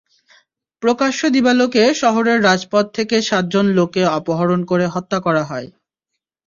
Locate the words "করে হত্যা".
4.65-5.19